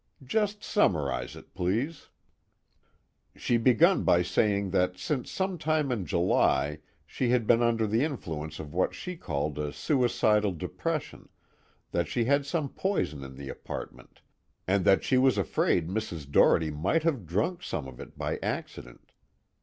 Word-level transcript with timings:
"Just 0.23 0.63
summarize 0.63 1.35
it, 1.35 1.53
please." 1.53 2.09
"She 3.35 3.57
began 3.57 4.01
by 4.01 4.23
saying 4.23 4.71
that 4.71 4.97
since 4.97 5.29
some 5.29 5.59
time 5.59 5.91
in 5.91 6.07
July 6.07 6.79
she 7.05 7.29
had 7.29 7.45
been 7.45 7.61
under 7.61 7.85
the 7.85 8.03
influence 8.03 8.57
of 8.59 8.73
what 8.73 8.95
she 8.95 9.15
called 9.15 9.59
a 9.59 9.71
suicidal 9.71 10.53
depression, 10.53 11.29
that 11.91 12.07
she 12.07 12.25
had 12.25 12.47
some 12.47 12.69
poison 12.69 13.23
in 13.23 13.35
the 13.35 13.49
apartment, 13.49 14.21
and 14.67 14.85
that 14.85 15.03
she 15.03 15.19
was 15.19 15.37
afraid 15.37 15.87
Mrs. 15.87 16.27
Doherty 16.31 16.71
might 16.71 17.03
have 17.03 17.27
drunk 17.27 17.61
some 17.61 17.87
of 17.87 17.99
it 17.99 18.17
by 18.17 18.37
accident. 18.41 19.11